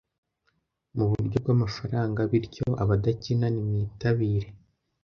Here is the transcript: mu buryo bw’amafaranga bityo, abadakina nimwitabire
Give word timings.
mu 0.95 1.05
buryo 1.09 1.37
bw’amafaranga 1.43 2.19
bityo, 2.31 2.67
abadakina 2.83 3.45
nimwitabire 3.51 4.47